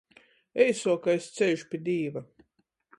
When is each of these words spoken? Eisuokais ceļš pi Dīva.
Eisuokais 0.63 1.29
ceļš 1.37 1.67
pi 1.69 1.85
Dīva. 1.89 2.29